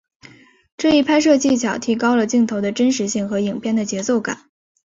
[0.77, 4.49] 这一拍摄技巧提高了镜头的真实性和影片的节奏感。